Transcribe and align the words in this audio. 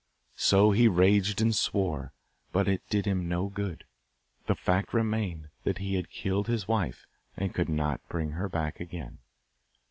So 0.39 0.71
he 0.71 0.87
raged 0.87 1.41
and 1.43 1.55
swore, 1.55 2.11
but 2.51 2.67
it 2.67 2.81
did 2.89 3.05
him 3.05 3.29
no 3.29 3.49
good. 3.49 3.83
The 4.47 4.55
fact 4.55 4.95
remained 4.95 5.49
that 5.63 5.77
he 5.77 5.93
had 5.93 6.09
killed 6.09 6.47
his 6.47 6.67
wife 6.67 7.05
and 7.37 7.53
could 7.53 7.69
not 7.69 8.01
bring 8.09 8.31
her 8.31 8.49
back 8.49 8.79
again. 8.79 9.19